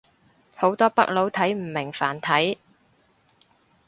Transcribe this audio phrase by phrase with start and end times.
[0.55, 2.57] 好多北佬睇唔明繁體